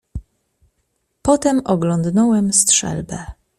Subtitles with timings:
[1.21, 3.25] "Potem oglądnąłem strzelbę."